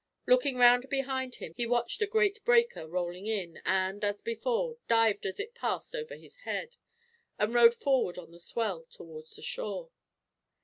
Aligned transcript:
Looking 0.25 0.57
round 0.57 0.89
behind 0.89 1.35
him, 1.35 1.53
he 1.55 1.67
watched 1.67 2.01
a 2.01 2.07
great 2.07 2.43
breaker 2.43 2.87
rolling 2.87 3.27
in 3.27 3.61
and, 3.65 4.03
as 4.03 4.19
before, 4.19 4.77
dived 4.87 5.27
as 5.27 5.39
it 5.39 5.53
passed 5.53 5.93
over 5.93 6.15
his 6.15 6.37
head, 6.37 6.75
and 7.37 7.53
rode 7.53 7.75
forward 7.75 8.17
on 8.17 8.31
the 8.31 8.39
swell 8.39 8.81
towards 8.89 9.35
the 9.35 9.43
shore. 9.43 9.91